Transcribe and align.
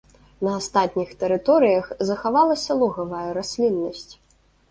На 0.45 0.53
астатніх 0.59 1.09
тэрыторыях 1.23 1.91
захавалася 2.09 2.79
лугавая 2.81 3.29
расліннасць. 3.39 4.09